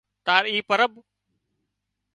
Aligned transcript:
تار 0.25 0.43
اي 0.51 0.57
پرٻ 0.69 0.91